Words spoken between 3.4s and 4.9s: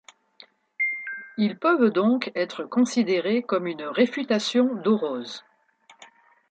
comme une réfutation